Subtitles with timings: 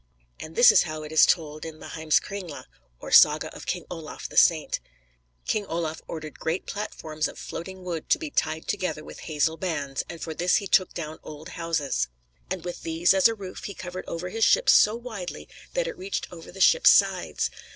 [0.39, 2.65] And this is how it is told in the "Heimskringla,"
[2.99, 4.79] or Saga of King Olaf the Saint:
[5.45, 10.03] "King Olaf ordered great platforms of floating wood to be tied together with hazel bands,
[10.09, 12.07] and for this he took down old houses;
[12.49, 15.95] and with these, as a roof, he covered over his ships so widely that it
[15.99, 17.51] reached over the ships' sides.